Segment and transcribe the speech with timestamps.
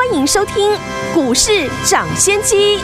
[0.00, 0.54] 欢迎收听
[1.12, 2.78] 股市涨先机。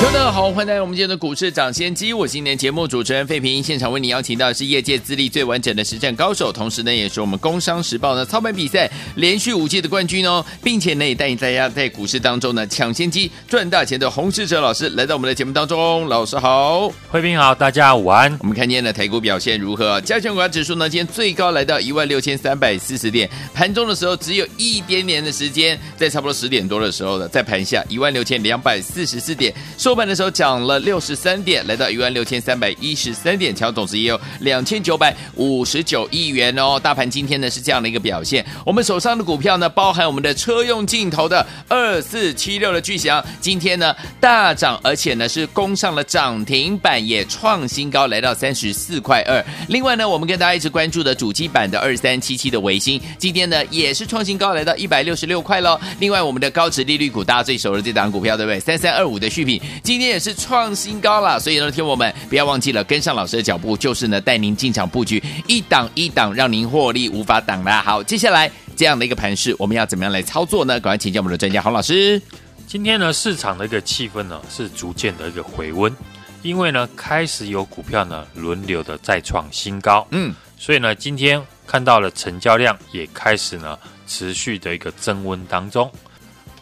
[0.00, 2.12] 大家好，欢迎来到我们今天的股市涨先机。
[2.12, 16.06] 我是今天节目主持人费平，现场为你邀请到的是业界资历最完整的实战高手，同时呢，也是我们工商时报的操盘比赛连续五届的冠军哦，并且呢，也带领大家在股市当中呢抢先机赚大钱的洪世哲老师来到我们的节目当中。
[16.08, 18.36] 老师好，费平好，大家午安。
[18.40, 20.00] 我们看今天的台股表现如何？
[20.02, 36.78] 加权股价指数呢，今天最高来到一万六千三百四十点，盘中的时候只有一点点的时间，在差不多十点多的时候呢，在盘下一万六千两百四十四点，收盘的时候涨了六十三点，来到一万六千三百一十三点，成交总值也有两千九百五十九亿元哦。
[36.78, 49.42] 大盘今天呢是这样的一个表现，我们手上的股票呢，包含我们的车用镜头的二四七六的巨祥，今天呢大涨，而且呢是攻上了涨停板，也创新高，来到三十四块二。
[49.68, 55.80] 另外呢，我们跟大家一直关注的主机板的二三七七的维新，今天呢也是创新高，来到一百六十六块喽。
[56.00, 58.58] 另外，我们的高值利率股，大家最熟的这档股票，对不对？
[58.58, 61.38] 三三二五的续品，今天也是创新高了。
[61.38, 67.82] 所以呢，听我们不要忘记了跟上老师的脚步，就是呢带您进场布局一档一档，让您获利无法挡啦。
[67.82, 70.80] 好，接下来这样的一个盘势，我们要怎么样来操作呢？
[70.80, 72.20] 赶快请教我们的专家洪老师。
[72.66, 75.94] 今天呢，市场的一个气氛呢是逐渐的一个回温，
[76.40, 80.06] 因为呢开始有股票呢轮流的再创新高。
[80.10, 85.90] 嗯，所以呢今天看到了成交量也开始呢持续的一个增温当中。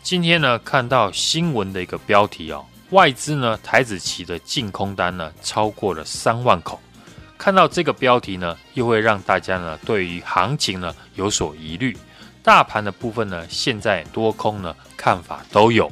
[0.02, 6.80] 今天呢，看到新闻的一个标题哦，外资呢台子期的净空单呢超过了三万口。
[7.36, 11.96] 看到这个标题呢，又会让大家呢对于行情呢有所疑虑。
[12.42, 15.90] 大盘的部分呢，现在多空呢看法都有。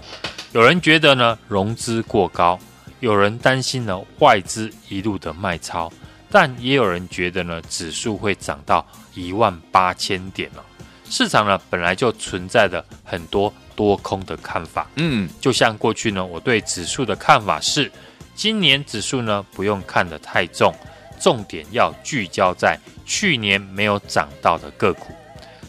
[0.53, 2.59] 有人觉得呢融资过高，
[3.01, 5.93] 有人担心呢外资一路的卖超，
[6.31, 8.85] 但也有人觉得呢指数会涨到
[9.15, 10.65] 一万八千点了。
[11.11, 13.53] 市场呢本来就存在着很多。
[13.79, 17.89] 多空的看法，嗯，就像过去呢，我对指数的看法是，
[18.35, 20.75] 今年指数呢不用看得太重，
[21.21, 22.77] 重点要聚焦在
[23.07, 25.15] 去年没有涨到的个股。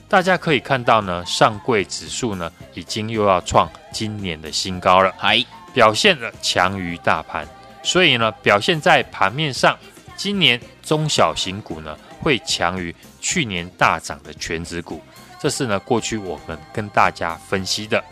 [0.07, 7.47] 大家可以看到呢，上柜指数呢已经又要创今年的新高了，还表现了强于大盘，
[7.83, 9.77] 所以呢，表现在盘面上，
[10.17, 14.99] 今年中小型股呢会强于去年大涨的全指股。
[15.41, 18.03] 这是呢，过去我们跟大家分析的，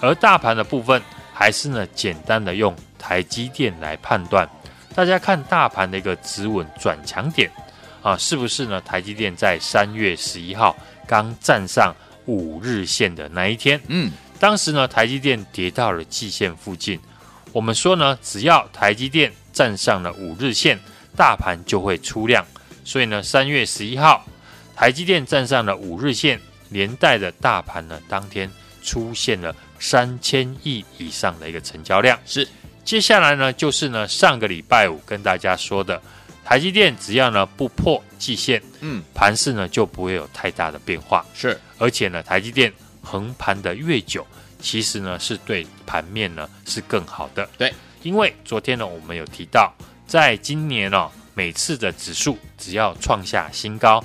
[0.00, 1.02] 而大盘的部分
[1.34, 4.48] 还是呢，简单的用台积电来判断。
[4.94, 7.50] 大家看大盘的一个止稳转强点
[8.02, 8.80] 啊，是不是呢？
[8.80, 10.76] 台积电在三月十一号
[11.06, 11.92] 刚站上
[12.24, 16.98] 五日线的那一天，嗯，当时呢，台积电跌到了季线附近，
[17.52, 20.78] 我们说呢，只要台积电站上了五日线，
[21.16, 22.46] 大盘就会出量。
[22.84, 24.24] 所以呢，三月十一号，
[24.76, 26.40] 台积电站上了五日线。
[26.68, 28.50] 连带的大盘呢，当天
[28.82, 32.18] 出现了三千亿以上的一个成交量。
[32.24, 32.46] 是，
[32.84, 36.00] 接下来呢，就是呢上个礼拜五跟大家说的，
[36.44, 41.24] 台积电只要呢不破季线，嗯，盘势呢就不会有太大的变化。
[41.34, 42.72] 是，而且呢，台积电
[43.02, 44.26] 横盘的越久，
[44.60, 47.48] 其实呢是对盘面呢是更好的。
[47.58, 47.72] 对，
[48.02, 49.74] 因为昨天呢我们有提到，
[50.06, 54.02] 在今年哦，每次的指数只要创下新高。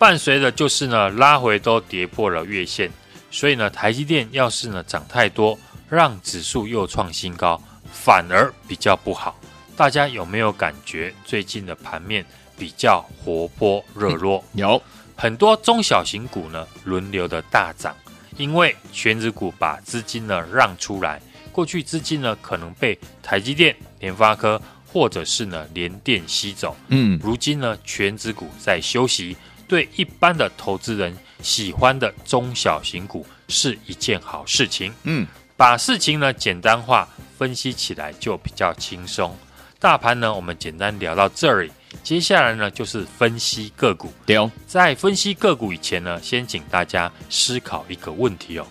[0.00, 2.90] 伴随的就是呢，拉回都跌破了月线，
[3.30, 5.58] 所以呢，台积电要是呢涨太多，
[5.90, 7.60] 让指数又创新高，
[7.92, 9.38] 反而比较不好。
[9.76, 12.24] 大家有没有感觉最近的盘面
[12.56, 14.42] 比较活泼热络？
[14.54, 14.82] 有
[15.14, 17.94] 很多中小型股呢轮流的大涨，
[18.38, 21.20] 因为全指股把资金呢让出来，
[21.52, 24.58] 过去资金呢可能被台积电、联发科
[24.90, 29.36] 或者是呢联电吸走，嗯，如今呢全指股在休息。
[29.70, 34.92] 对一般的投资人喜欢的中小型股是一件好事情。
[35.04, 35.24] 嗯，
[35.56, 37.06] 把事情呢简单化，
[37.38, 39.32] 分析起来就比较轻松。
[39.78, 41.70] 大盘呢，我们简单聊到这里。
[42.02, 44.12] 接下来呢，就是分析个股。
[44.26, 48.66] 对哦，在分析个股以前呢，先请大家思考一个问题哦。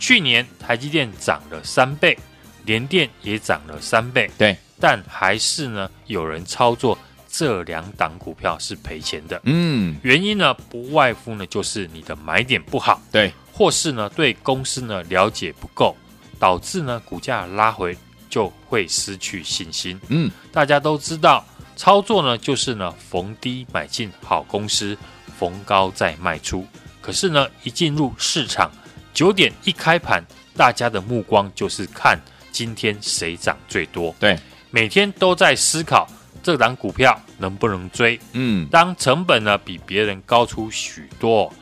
[0.00, 2.18] 去年台积电涨了三倍，
[2.64, 4.28] 联电也涨了三倍。
[4.36, 6.98] 对，但还是呢有人操作。
[7.30, 15.96] 这两档股票是赔钱的，嗯，原因呢不外乎呢就是你的买点不好，对，或是呢对公司呢了解不够，
[16.38, 17.96] 导致呢股价拉回
[18.28, 21.44] 就会失去信心，嗯，大家都知道
[21.76, 24.98] 操作呢就是呢逢低买进好公司，
[25.38, 26.66] 逢高再卖出。
[27.00, 28.70] 可是呢，一进入市场，
[29.14, 30.22] 九点一开盘，
[30.56, 32.20] 大家的目光就是看
[32.52, 34.14] 今天谁涨最多。
[34.20, 34.38] 对，
[34.70, 36.06] 每天都在思考
[36.42, 38.18] 这档股票能不能追。
[38.32, 41.52] 嗯，当成本呢比别人高出许多，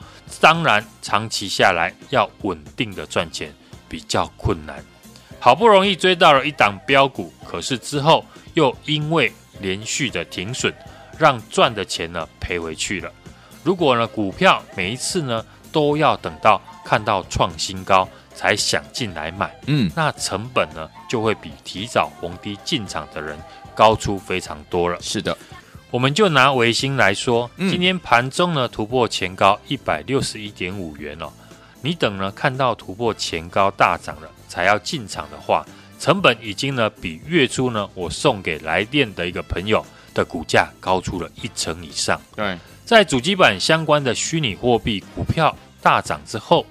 [0.40, 3.52] 当然长期下来要稳定的赚钱
[3.88, 4.82] 比较困难。
[5.40, 10.75] 好不容易追到了一档标股，可是之后又因为连续的停损，
[11.16, 13.10] 让赚的钱呢赔回去了。
[13.62, 23.38] 如果呢股票每一次呢都要等到看到创新高才想进来买，嗯，那成本呢就会比提早逢低进场的人
[23.78, 24.98] 高出非常多了。
[25.00, 25.38] 是的，
[25.92, 31.30] 我们就拿维新来说，嗯、今天盘中呢突破前高一百六十一点五元哦，
[31.80, 34.28] 你等呢看到突破前高大涨了。
[34.48, 35.64] 才要进场的话，
[36.00, 39.84] 成本已经呢比月初呢我送给来电的一个朋友
[40.14, 42.20] 的股价高出了一成以上。
[42.34, 46.66] 对，在主机板相关的虚拟货币股票大涨之后，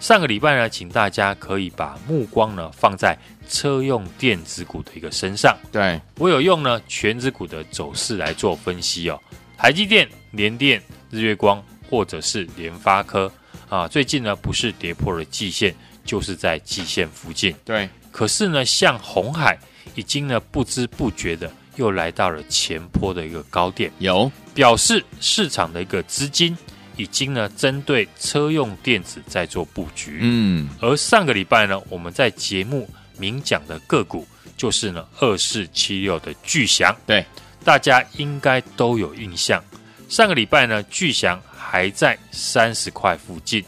[0.00, 3.18] 上个礼拜呢，请大家可以把目光呢放在
[3.48, 5.56] 车用电子股的一个身上。
[5.70, 9.20] 对，我有用呢全指股的走势来做分析哦，
[9.56, 13.30] 台积电、联电、日月光或者是联发科
[13.68, 15.74] 啊，最近呢不是跌破了季线。
[16.06, 17.88] 就是在季线附近，对。
[18.12, 19.58] 可是呢，像红海
[19.94, 26.54] 已经呢不知不觉的又来到了前坡的一个高点，有表示市场的一个资金
[26.98, 30.18] 已经呢针对车用电子在做布局。
[30.20, 30.68] 嗯。
[30.78, 32.86] 而上个礼拜呢，我们在节目
[33.18, 34.26] 明讲的个股
[34.56, 37.24] 就是呢二四七六的巨翔，对，
[37.64, 39.62] 大家应该都有印象。
[40.08, 43.64] 上个礼拜呢，巨翔还在三十块附近，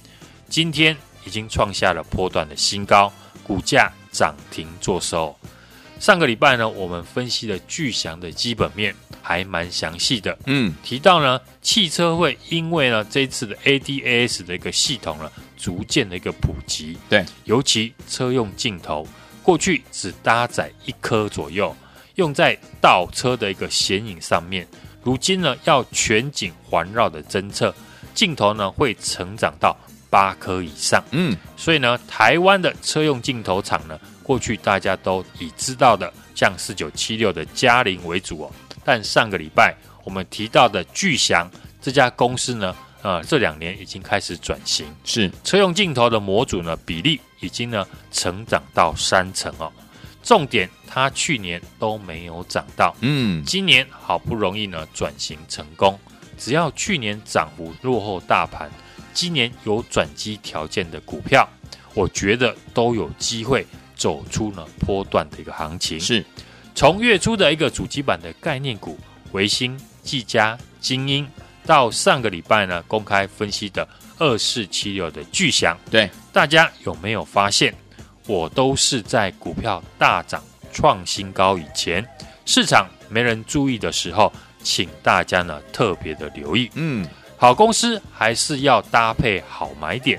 [0.48, 0.96] 今天。
[1.26, 3.12] 已经创下了波段的新高，
[3.42, 5.36] 股价涨停作收。
[5.98, 10.38] 上个礼拜呢，我们分析了巨翔的基本面还蛮详细的。
[10.46, 16.96] 嗯，提到呢，汽车会因为呢这次的 ADAS 的一个系统呢，逐渐的一个普及。
[17.08, 19.04] 对，尤其车用镜头，
[19.46, 21.72] 过去只搭载一颗左右，
[22.16, 24.66] 用在倒车的一个显影上面，
[25.04, 27.72] 如今呢要全景环绕的侦测，
[28.12, 29.76] 镜头呢会成长到。
[30.08, 38.52] 八颗以上，嗯，所以呢，台湾的车用镜头厂呢，过去大家都已知道的，像四九七六的佳凌为主哦。
[38.84, 41.50] 但上个礼拜我们提到的巨翔
[41.82, 49.72] 这家公司呢，呃，这两年已经开始转型，是车用镜头的模组呢，比例已经呢成长到三成哦。
[50.22, 55.98] 重点，它去年都没有涨到，嗯，今年好不容易呢转型成功，
[56.36, 58.70] 只要去年涨幅落后大盘。
[59.14, 61.48] 今年有转机条件的股票，
[61.94, 65.98] 我觉得都有机会走出呢波段的一个行情。
[65.98, 66.22] 是，
[66.74, 68.98] 从月初的一个主机板的概念股，
[69.32, 71.26] 维新、技嘉、精英，
[71.64, 77.74] 到上个礼拜呢公开分析的二四七六的巨祥，对，大家有没有发现，
[78.26, 80.42] 我都是在股票大涨
[80.72, 82.06] 创新高以前，
[82.44, 84.32] 市场没人注意的时候，
[84.62, 86.70] 请大家呢特别的留意。
[86.74, 87.06] 嗯。
[87.38, 90.18] 好公司还是要搭配好买点。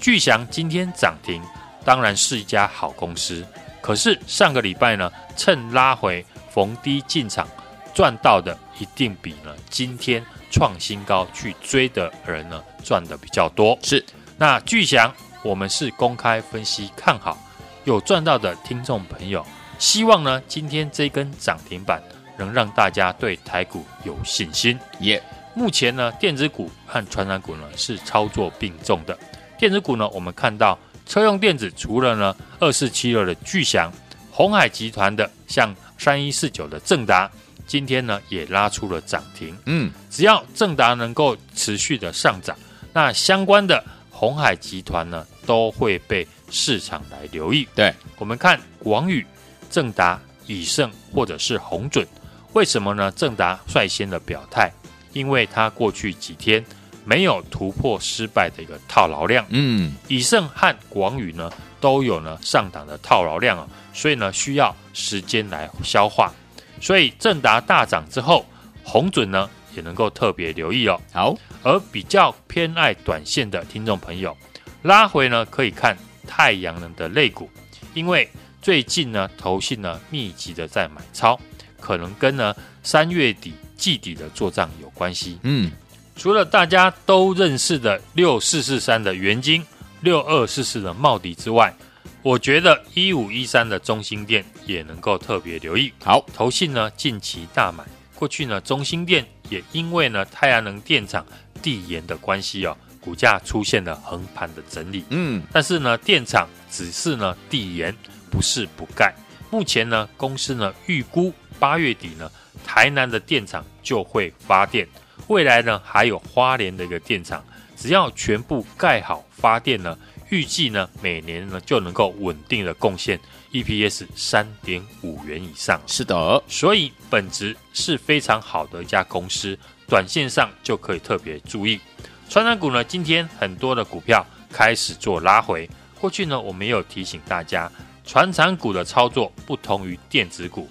[0.00, 1.42] 巨祥今天涨停，
[1.84, 3.44] 当然是一家好公司。
[3.80, 7.48] 可是上个礼拜呢，趁拉回逢低进场
[7.92, 13.78] 赚到的，一定比呢今天创新高去追的人呢赚的比较多。
[13.82, 14.04] 是，
[14.36, 15.12] 那巨祥
[15.42, 17.38] 我们是公开分析看好，
[17.84, 19.46] 有赚到的听众朋友，
[19.78, 22.02] 希望呢今天这根涨停板
[22.36, 24.78] 能让大家对台股有信心。
[25.00, 25.22] 耶。
[25.54, 29.18] 目前呢，电子股和传染股呢是操作并重的。
[29.58, 33.92] 电子股呢，我们看到车用电子除了呢二四七六的巨祥、
[34.30, 37.30] 鸿海集团的像三一四九的正达，
[37.66, 39.54] 今天呢也拉出了涨停。
[39.66, 42.56] 嗯，只要正达能够持续的上涨，
[42.92, 47.66] 那相关的鸿海集团呢都会被市场来留意。
[47.74, 49.26] 对，我们看广宇、
[49.70, 52.06] 正达、以盛或者是红准，
[52.52, 53.10] 为什么呢？
[53.12, 54.70] 正达率先的表态。
[55.14, 56.64] 因为它过去几天
[57.04, 66.32] 没有突破失败的一个套牢量，嗯，以盛和广宇呢都有呢上档的套牢量啊，所以呢需要时间来消化。
[66.80, 68.46] 所以正达大涨之后，
[68.82, 71.00] 红准呢也能够特别留意哦。
[71.12, 74.36] 好，而比较偏爱短线的听众朋友，
[74.82, 77.50] 拉回呢可以看太阳能的类股，
[77.94, 78.28] 因为
[78.60, 81.38] 最近呢投信呢密集的在买超，
[81.80, 83.52] 可能跟呢三月底。
[83.74, 85.40] 季底的做账有关系。
[85.42, 85.72] 嗯，
[86.14, 89.66] 除了大家都认识的六四四三的元金、
[90.02, 91.74] 六二四四的茂迪之外，
[92.22, 95.92] 我觉得一五一三的中心店也能够特别留意。
[96.04, 97.82] 好，投信呢近期大买，
[98.14, 101.26] 过去呢中兴电也因为呢太阳能电厂
[101.60, 105.04] 递延的关系哦，股价出现了横盘的整理。
[105.10, 107.94] 嗯，但是呢，电厂只是呢递延，
[108.30, 109.14] 不是不盖。
[109.50, 112.30] 目前呢，公司呢预估八月底呢，
[112.64, 114.88] 台南的电厂就会发电。
[115.28, 117.44] 未来呢，还有花莲的一个电厂，
[117.76, 119.96] 只要全部盖好发电呢，
[120.30, 123.20] 预计呢每年呢就能够稳定的贡献
[123.52, 125.80] EPS 三点五元以上。
[125.86, 131.80] 是的，所以本质是非常好的一家公司，短线上就可以特别注意。
[132.28, 135.68] 传产股呢，今天很多的股票开始做拉回。
[136.00, 137.70] 过去呢，我们也有提醒大家，
[138.04, 140.68] 传产股的操作不同于电子股，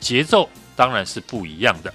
[0.00, 1.94] 节奏当然是不一样的。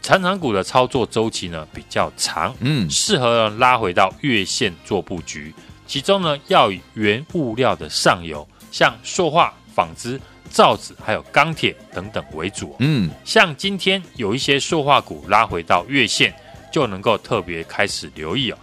[0.00, 5.52] 传产股的操作周期呢比较长，嗯，适合拉回到月线做布局。
[5.86, 12.76] 其中呢要以原物料的上游，像塑化、纺织、造纸还有钢铁等等为主。
[12.78, 16.34] 嗯，像今天有一些塑化股拉回到月线，
[16.72, 18.58] 就能够特别开始留意哦。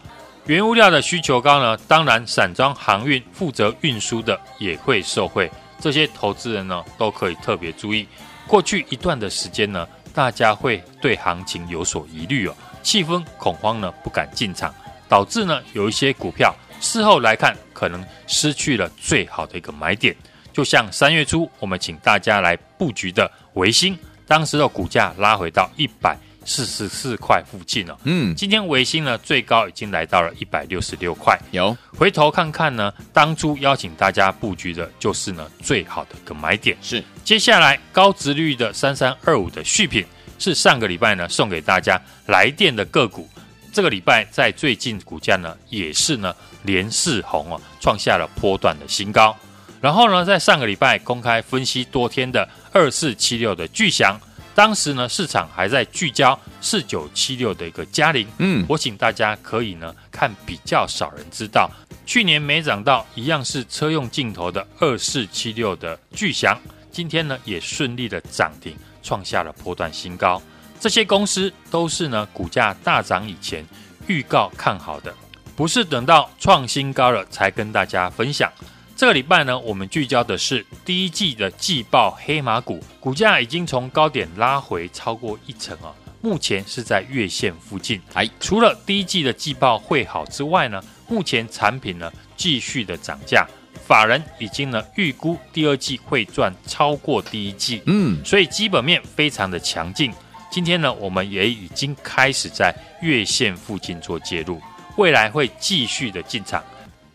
[0.45, 8.07] 原物料的需求高呢，当然散装航运负责运输的也会受惠，这些投资人呢都可以特别注意。
[8.47, 9.87] 过去一段的时间呢。
[10.11, 14.73] 大家会对行情有所疑虑哦，气氛恐慌呢，不敢进场，
[15.07, 20.13] 导致呢有一些股票事后来看可能失去了最好的一个买点。
[20.59, 23.97] 就像三月初我们请大家来布局的维新，
[24.27, 27.97] 当时的股价拉回到一百四十四块附近了。
[28.03, 31.39] 嗯，今天维新呢最高已经来到了一百六十六块。
[31.51, 36.77] 有回头看看呢，当初邀请大家布局的就是呢最好的一个买点。
[36.81, 40.05] 是，接下来高值率的三三二五的续品
[40.39, 43.29] 是上个礼拜呢送给大家来电的个股。
[43.71, 49.33] 这个礼拜在最近股价呢也是呢连四红哦，创下了波段的新高。
[49.81, 54.19] 然后呢，在上个礼拜公开分析多天的二四七六的巨祥。
[54.55, 61.71] 当时呢，市场还在聚焦四九七六的一个嘉陵，嗯，我请大家可以呢看比较少人知道，
[62.05, 66.59] 去年没涨到一样是车用镜头的二四七六的巨祥，
[66.91, 70.41] 今天呢也顺利的涨停，创下了波段新高。
[70.77, 73.65] 这些公司都是呢股价大涨以前
[74.07, 75.13] 预告看好的，
[75.55, 78.51] 不是等到创新高了才跟大家分享。
[78.99, 88.01] 这个礼拜呢，我们聚焦的是第一季的季报黑马股，股价已经从高点拉回超过一成啊，目前是在月线附近。
[88.13, 93.47] 哎，除了第一季的季报会好之外呢，目前产品呢继续的涨价，
[93.87, 100.11] 法人已经呢预估第二季会赚超过第一季，嗯，所以基本面非常的强劲。
[100.51, 104.61] 今天呢，我们也已经开始在月线附近做介入，
[104.97, 106.61] 未来会继续的进场。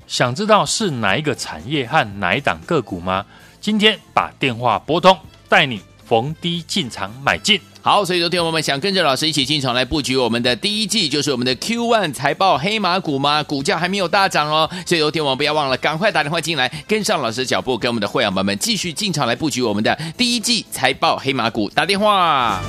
[0.06, 3.24] 想知道是哪一个产业和哪一档个股吗？
[3.60, 5.16] 今天把电话拨通，
[5.48, 7.60] 带你逢低进场买进。
[7.80, 13.42] 好，所以昨天我们想跟着老师一起进场来布局我们的第一季，就是我们的 Q1 财报黑马股吗？
[13.42, 21.68] 股价还没有大涨哦，所以昨天我们不要忘了，赶快打电话进来，跟上老师的脚步，跟我们的会员们继续进场来布局我们的第一季财报黑马股。
[21.70, 22.62] 打电话。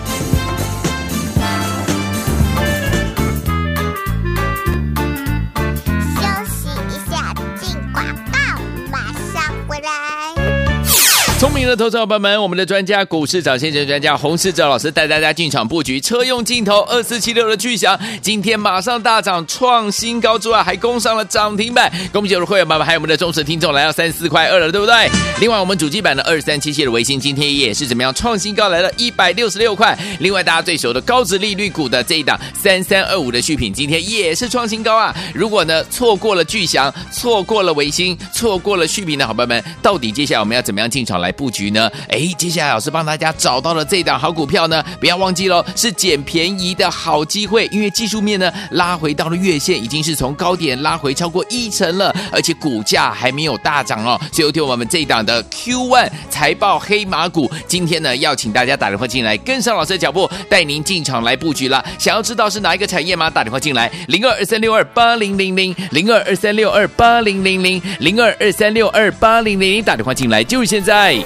[11.45, 21.91] 聪明的投资者朋友们，我们的专家股市涨先生专家洪世哲老师带大家进场布局车用镜头二四七六的巨响，今天马上大涨创新高之外，还攻上了涨停板。
[22.11, 25.07] 恭喜我们的会员朋友们，还有我们的忠实听众来到三十四块二了，对不对？
[25.39, 29.95] 另外，我们主机版的二三七七的微星今天也是怎么样创新高，来了一百六十六块。
[30.19, 35.15] 另外，大家最熟的高值利率股的这一档三三二五的续品，今天也是创新高啊！
[35.31, 41.34] 如果呢错过了巨响，错过了维新，错过了续品的好朋友们，到底接下来我们要怎么样进场来？
[41.35, 41.91] 布局呢？
[42.09, 47.67] 哎，接下来老师帮大家找到了这一档好股票呢，不要忘记喽，是捡便宜的好机会。
[47.71, 54.19] 因为技术面呢拉回到了月线，已经是从高点拉回超过一成了，而且股价还没有大涨哦。
[54.31, 61.83] 所以，有听我们这一档的 Q One 财报黑马股，今天呢要请大家打电话进来，跟上老师的脚步，带您进场来布局了。
[61.97, 63.29] 想要知道是哪一个产业吗？
[63.29, 71.14] 打电话进来，零二二三六二八零零零，零二二三六二八零零零，零二二三六二八零零零，打电话进来就是现在。
[71.15, 71.25] 岁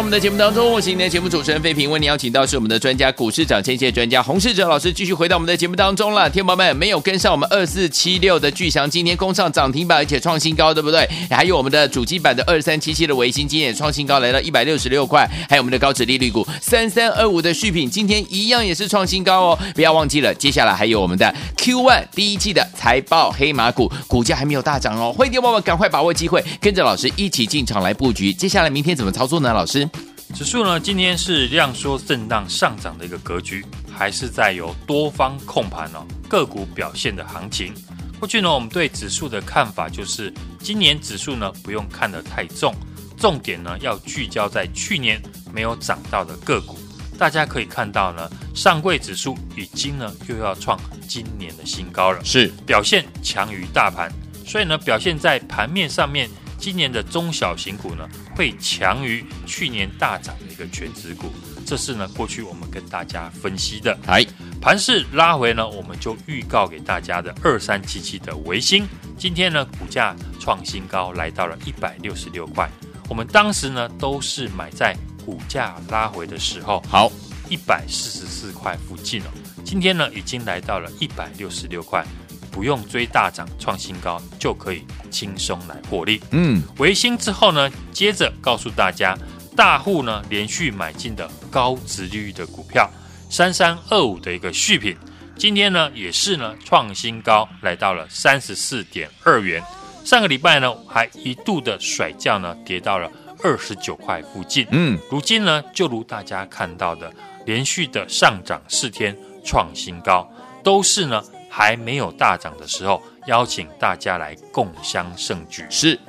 [0.11, 6.29] 们的节目当中，我是今天的节目主持人费平，为您邀请到是我们的专家股市涨先机专家洪世哲老师，继续回到我们的节目当中了。
[6.29, 11.09] 天宝们没有跟上我们二四七六的巨翔，今天攻上涨停板，而且创新高，对不对？
[11.29, 15.25] 还有我们的主机板的二三七七的微星，今天也创新高，来到一百六十六块。
[15.47, 19.59] 还有我们的高殖利率股三三二五的续品，今天一样也是创新高哦。
[19.73, 25.13] 不要忘记了，接下来还有我们的 Q One 第一季的财报黑马股，股价还没有大涨哦。
[25.17, 28.33] 欢迎天宝们赶快把握机会，跟着老师一起进场来布局。
[28.33, 29.39] 接下来明天怎么操作？
[29.39, 29.89] 呢，老师，
[30.33, 37.73] 指数呢今天是量缩震荡上涨的一个格局，还是在有多方控盘哦，个股表现的行情。
[38.19, 42.73] 过去呢，我们对指数的看法就是，今年指数呢不用看得太重，
[43.17, 45.21] 重点呢要聚焦在去年
[45.53, 46.77] 没有涨到的个股。
[47.19, 54.11] 大家可以看到呢，上柜指数已经呢又要创今年的新高了，是表现强于大盘，
[54.45, 56.27] 所以呢表现在盘面上面。
[56.61, 61.31] 今年的中小型股呢，会强于去年大涨的一个全指股，
[61.65, 63.97] 这是呢过去我们跟大家分析的。
[64.05, 64.23] 哎，
[64.61, 68.85] 盘势拉回呢，我们就预告给大家的二三七七的维新，
[69.17, 72.69] 今天呢股价创新高，来到了一百六十六块。
[73.09, 77.11] 我们当时呢都是买在股价拉回的时候，好，
[77.49, 79.25] 一百四十四块附近哦。
[79.65, 82.05] 今天呢已经来到了一百六十六块。
[82.51, 86.21] 不用追大涨创新高，就可以轻松来获利。
[86.31, 89.17] 嗯，维新之后呢，接着告诉大家，
[89.55, 92.89] 大户呢连续买进的高值利率的股票，
[93.29, 94.95] 三三二五的一个续品，
[95.37, 99.63] 今天呢也是呢创新高，来到了三十四点二元。
[100.03, 103.09] 上个礼拜呢还一度的甩价呢，跌到了
[103.43, 104.67] 二十九块附近。
[104.71, 107.11] 嗯，如今呢就如大家看到的，
[107.45, 110.29] 连续的上涨四天创新高，
[110.63, 111.23] 都是呢。
[111.53, 115.65] 还没有大涨的时候，邀请大家来共襄盛举。
[115.69, 115.99] 是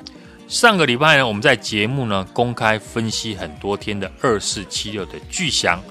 [0.46, 5.82] 上个礼拜呢，我们在节目呢公开分析很多天的二四七六的巨翔，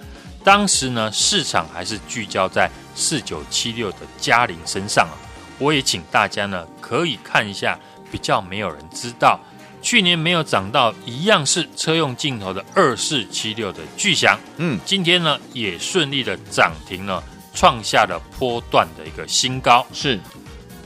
[0.42, 5.20] 当时呢市场还是聚焦在四九七六的佳凌身上啊。
[5.60, 7.78] 我也请大家呢可以看一下，
[8.10, 9.40] 比较没有人知道，
[9.82, 17.22] 去年没有涨到一样是车用镜头的二四七六的巨翔，嗯，今天呢也顺利的涨停了。
[17.54, 19.86] 创下了波段的一个新高。
[19.94, 20.20] 是，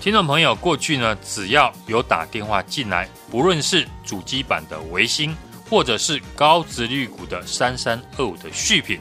[0.01, 5.36] 听众朋友，过去呢，只要有打电话进来，不论是主机板的维新，
[5.69, 8.99] 或者是高殖利率股的三三二五的续品，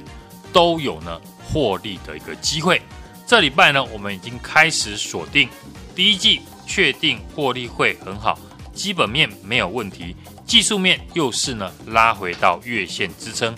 [0.53, 2.81] 都有呢获利的一个机会。
[3.27, 5.49] 这礼拜呢，我们已经开始锁定
[5.95, 8.39] 第一季，确定获利会很好，
[8.75, 10.15] 基本面没有问题，
[10.47, 13.55] 技术面又是呢拉回到月线支撑，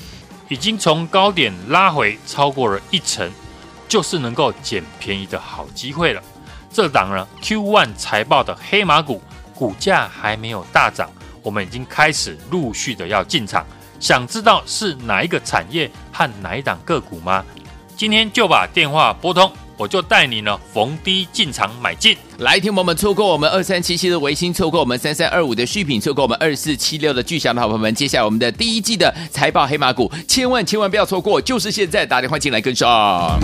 [0.49, 3.31] 已经从高点拉回超过了一成。
[3.89, 6.23] 就是能够捡便宜的好机会了。
[6.73, 9.23] 这档呢，Q1 财报的黑马股，
[9.55, 11.11] 股价还没有大涨，
[11.43, 13.65] 我们已经开始陆续的要进场。
[13.99, 17.45] 想知道是哪一个产业和哪一档个股吗？
[17.97, 22.17] 今天就把电话拨通，我就带你呢逢低进场买进。
[22.39, 33.39] 来，听我们错过我们二三七七的维新，错过我们三三二五的续品，错过我们二四七六的巨响的好朋友们，接下来我们的第一季的财报黑马股，千万千万不要错过，就是现在打电话进来跟上。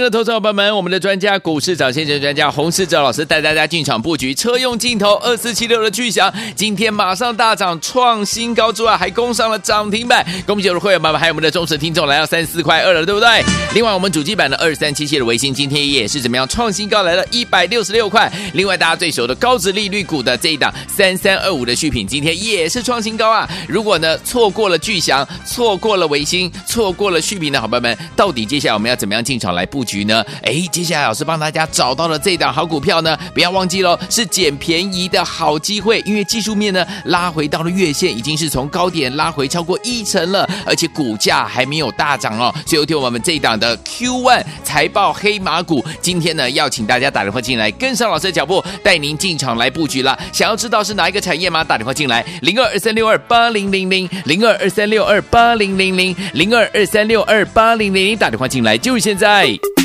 [0.00, 10.24] 的投资者朋友们，我们的专家股市涨先生专家洪世哲老师带大家进场布局车用镜头二四七六的巨响，今天马上大涨创新高之外，还攻上了涨停板。
[10.46, 13.44] 恭喜我们的会员们，还有我们的忠实听众来到三四块二了，对不对？
[13.74, 18.32] 另外，我们主机版的二三七七的维新今天也是怎么样创新高，来了一百六十六块。
[18.54, 23.46] 另外，大家最熟的高值利率股的这一档三三二五的续品，今天也是创新高啊！
[23.68, 29.50] 如果呢错过了巨响，错过了维新，错过了续品的好朋友们，到底接下来我们要怎么样进场？
[29.50, 30.24] 来布局局呢？
[30.44, 36.00] 哎，接下来老师帮大家找到了这一档好股票呢，不要忘记喽，是捡便宜的好机会。
[36.06, 42.54] 因为技术面呢拉回到了月线，已经是从高点拉回超过一成了，而且股价还没有大涨哦。
[42.64, 50.16] 所以，有听我们这一档的 Q1 财报黑马股，今天呢要请大家打电话进来，跟上老师的脚步，带您进场来布局了。
[50.32, 51.64] 想要知道是哪一个产业吗？
[51.64, 59.79] 打电话进来，零二二三六二八零零零，零二二三六二八零零零，零二二三六二八零零零，打电话进来就是现在。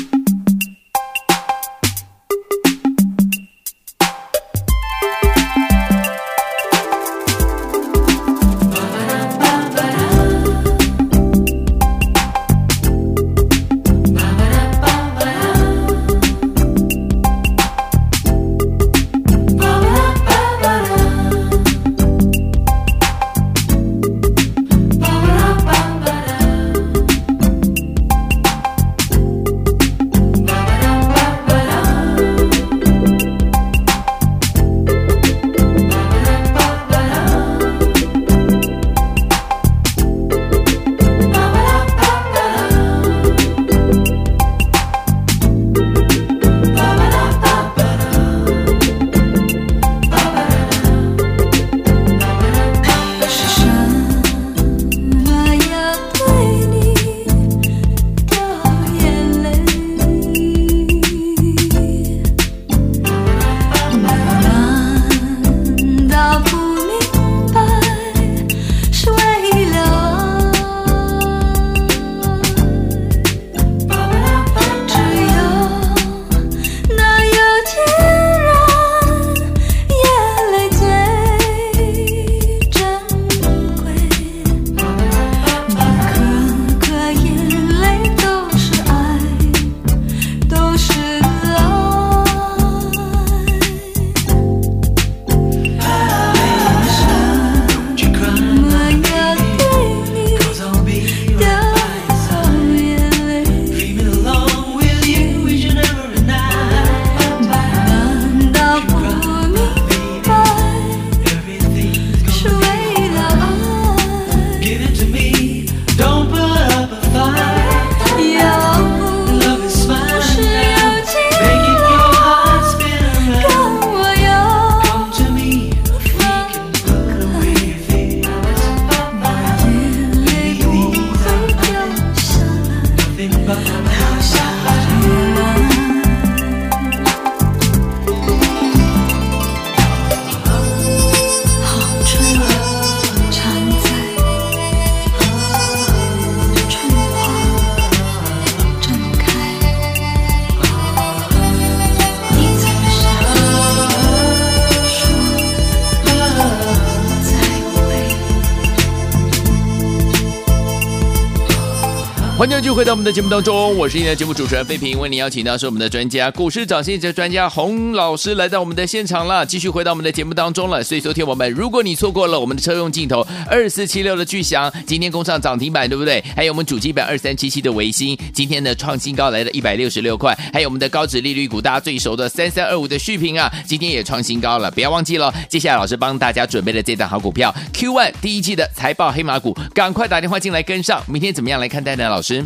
[162.76, 170.84] 回到我们的节目当中，我是今天节目主持人费平，为您邀请到是我们的专家股市涨先机专家洪老师来到我们的现场了，继续回到我们的节目当中了。
[170.84, 176.22] 所以，昨天我们如果你错过了我们的车用镜头二四七六的巨祥，今天攻上涨停板，对不对？
[176.36, 185.32] 还有我们主机板二三七七的维新，今天的创新高来了一百六十六块，还有我们的高值利率股大家最熟的三三二五的续平啊，今天也创新高了，不要忘记了。
[185.48, 192.10] 接下来老师帮大家准备的这档好股票 Q One 第一季的财报黑马股，赶快打电话进来跟上，明天怎么样来看待呢？
[192.10, 192.44] 老师？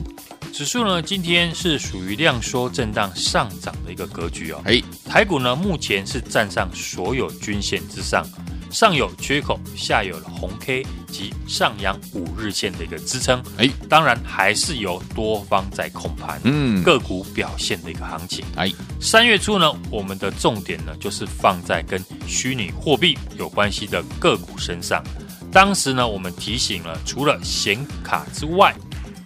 [0.53, 4.61] 指数呢，今天是属于量缩震荡上涨的一个格局哦。
[4.65, 8.27] 哎，台股呢，目前是站上所有均线之上，
[8.71, 13.43] 上有缺口，下有红 K 及上扬五日线的一个支撑。
[13.57, 18.45] 哎，当然还是由多方在控盘，嗯，个股表现的一个行情。
[18.57, 25.03] 哎，三月初呢，我们的重点呢，就是放在跟虚拟货币有关系的个股身上。
[25.51, 28.75] 当时呢，我们提醒了，除了显卡之外，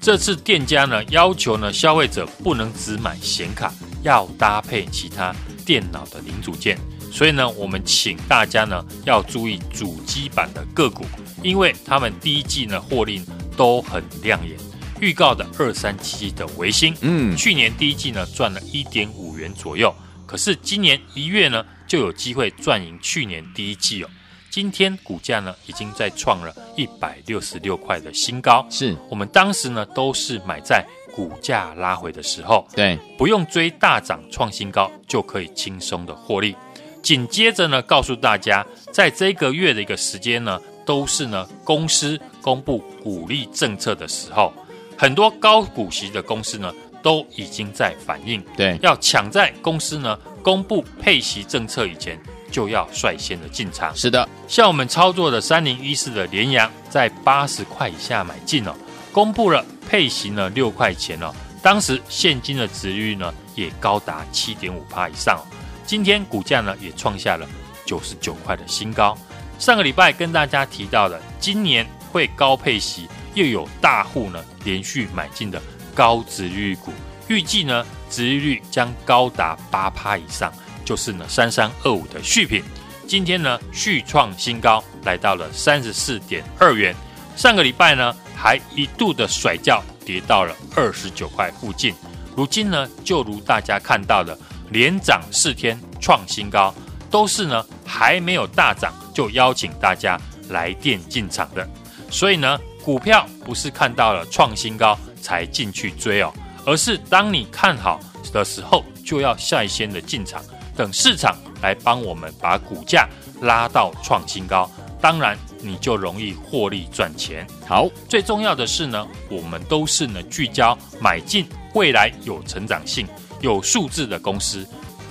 [0.05, 6.79] 这次店家呢，要求呢，消费者不能只买显卡，要搭配其他电脑的零组件。
[7.11, 11.07] 所以呢，我们请大家呢，要注意主机板的个股，
[11.43, 13.23] 因为他们第一季呢，获利
[13.57, 14.59] 都很亮眼。
[15.01, 19.91] 预告的二三七七的维新，嗯，去年第一季呢，赚了一点五元左右，
[20.27, 24.11] 可是今年一月呢，就有机会赚赢去年第一季哦。
[24.55, 28.65] 今天股价呢，已经在创了一百六十六块的新高。
[28.71, 36.55] 是我们当时呢，都是买在股价拉回的时候，对，不用追大涨创新高，就可以轻松的获利。
[37.03, 44.53] 紧接着呢，告诉大家，在这个月的一个时间呢，都是呢公司公布股利政策的时候，
[44.97, 52.17] 很多高股息的公司呢，都已经在反应，对，要抢在公司呢公布配息政策以前。
[52.55, 53.93] 就要率先的进场。
[53.97, 58.73] 是的，像我们操作的三零一四的联阳，在八十块以下买进哦，
[59.11, 65.43] 公布了配息呢六块钱哦，当时现金的值率呢也高达七点五趴以上哦。
[65.85, 67.45] 今天股价呢也创下了
[67.85, 69.19] 九十九块的新高。
[69.59, 75.61] 上个礼拜跟大家提到的，今年会高配息，又有大户呢连续买进的
[75.93, 76.93] 高值率股，
[77.27, 80.53] 预计呢值率将高达八趴以上。
[80.85, 82.63] 就是呢，三三二五的续品，
[83.07, 86.95] 今天呢续创新高，来到了三十四点二元。
[87.37, 91.95] 上个礼拜呢还一度的甩轿，跌到了二十九块附近。
[92.37, 94.39] 如今呢，就如大家看到的，
[94.71, 96.75] 连涨四天创新高，
[97.11, 100.21] 都是呢还没有大涨就邀请大家
[100.51, 101.69] 来电进场的。
[102.11, 106.33] 所以呢，股票不是看到了创新高才进去追哦，
[106.67, 107.99] 而是当你看好
[108.33, 110.43] 的时候，就要率先的进场。
[110.77, 113.09] 等市场来帮我们把股价
[113.41, 117.47] 拉到创新高，当然你就容易获利赚钱。
[117.67, 123.07] 好，最重要的是呢，我们都是呢聚焦买进未来有成长性、
[123.41, 124.67] 有数字的公司，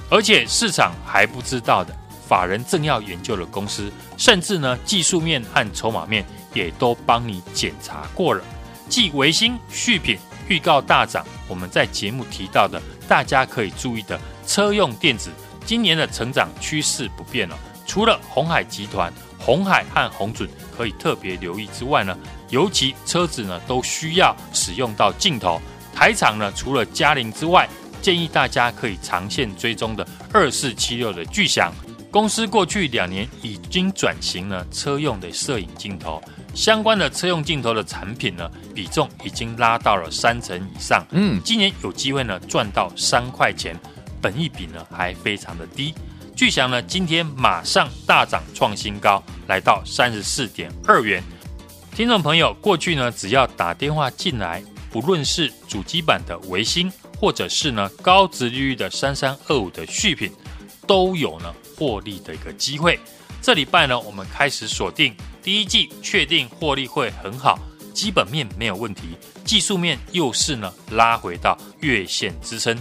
[0.10, 1.96] 而且市场还不知道的，
[2.28, 8.44] 法人正要研究的公司，甚至呢技术面和筹码面也都帮你检查过了。
[8.90, 15.32] 继维新续品预告大涨，我们在节目提到的，大家可以注意的车用电子。
[15.66, 22.18] 今年的成长趋势不变了，除了红海集团、红海和红准可以特别留意之外呢，
[22.50, 25.62] 尤其车子呢都需要使用到镜头。
[25.94, 27.68] 台厂呢除了嘉陵之外，
[28.02, 31.74] 建议大家可以长线追踪的二四七六的巨响
[32.12, 36.22] 公司，过去两年已经转型了车用的摄影镜头，
[36.54, 41.06] 相关的车用镜头的产品呢比重已经拉到了三成以上。
[41.12, 43.76] 嗯，今年有机会呢赚到三块钱。
[44.24, 45.94] 本益比呢还非常的低，
[46.34, 51.22] 巨祥呢今天马上大涨创新高，来到三十四点二元。
[51.94, 60.32] 听众朋友，过去呢只要打电话进来，不论是主机板的维新，或者是呢高值利率的三三二五的续品，
[60.88, 62.98] 都有呢获利的一个机会。
[63.42, 67.60] 这礼拜呢我们开始锁定第一季，确定获利会很好，
[67.94, 72.74] 基本面没有问题，技术面又是呢拉回到月线支撑。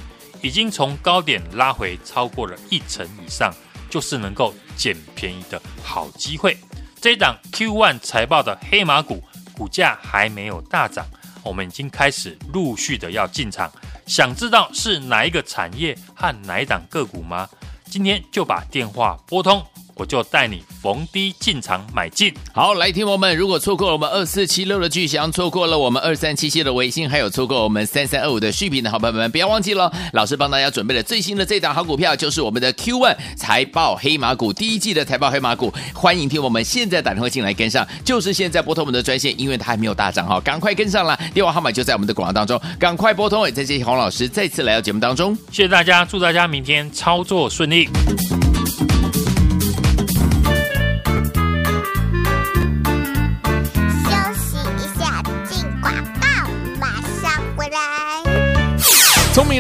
[0.43, 3.55] 已经从高点拉回超过了一成以上，
[3.89, 6.57] 就是能够捡便宜的好机会。
[7.01, 9.23] 这档 Q1 财报的黑马股，
[9.55, 11.07] 股价还没有大涨，
[11.43, 13.71] 我们已经开始陆续的要进场。
[14.07, 17.49] 想知道是哪一个产业和哪一档个股吗？
[17.85, 19.65] 今天就把电话拨通。
[20.03, 22.35] 我就带你逢低进场买进。
[22.53, 43.47] 好，来听我们，如果错过了我们二四七六的巨祥，错过了我们二三七七的微信，还有错过我们三三二五的续品的好朋友们，不要忘记了，老师帮大家准备了最新的这档好股票，就是我们的 Q One 财报黑马股，第一季的财报黑马股，欢迎听我们现在打电话进来跟上，就是现在拨通我们的专线，因为它还没有大涨哈，赶快跟上了，电话号码就在我们的广告当中，赶快拨通。
[43.47, 47.89] 也再谢谢洪老师再次来到节目当中，谢谢大家，祝大家明天操作顺利。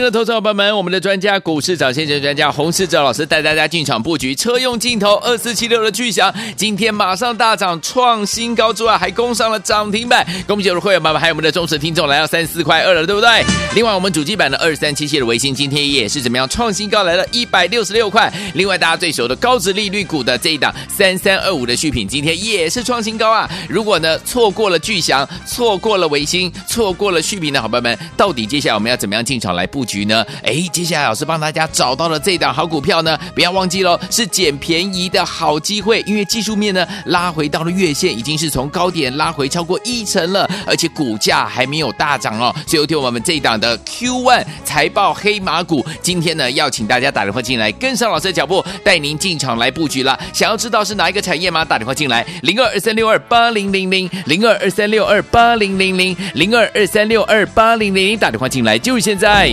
[0.02, 10.26] 的投资者朋友们，我们的专家股市涨先生专家洪世哲老师带大家进场布局车用镜头二四七六的巨响，今天马上大涨创新高之外，还攻上了涨停板。
[10.44, 13.44] 恭喜我们的会员朋友们，还有我们的忠实听众来到三四块二了，对不对？
[13.76, 18.32] 另外，我们主机版的二三七七的维新今天也是怎么样创新高，来了一百六十六块。
[18.54, 23.48] 另外，大家最熟的高值利率股的这一档三三二五的续品，今天也是创新高啊。
[23.68, 29.52] 如果呢错过了巨响，错过了维新，错过了续品的伙伴们，到底接下来我们要怎么样进场？
[29.52, 30.24] 来布局局呢？
[30.42, 36.02] 哎，接下来老师帮大家找到了这一档好股票呢，不要忘记喽，是捡便宜的好机会。
[36.06, 42.54] 因为技术面呢拉回到了月线，已经是从高点拉回超过一成了，而且股价还没有大涨哦。
[42.66, 50.18] 所以，有听我们这一档的 Q1 财报黑马股，今天呢要请大家打电话进来，跟上老师的脚步，带您进场来布局了。
[50.32, 51.64] 想要知道是哪一个产业吗？
[51.64, 59.52] 打电话进来，零二二三六二八零零零，零二二三六二八零零零，零二二三六二八零零零，打电话进来就是现在。